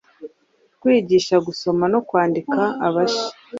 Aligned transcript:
kwigisha 0.81 1.35
gusoma 1.47 1.83
no 1.93 1.99
kwandika 2.07 2.59
abashya, 2.87 3.29